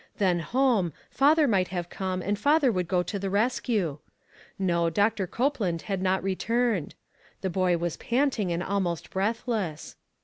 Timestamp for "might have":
1.47-1.87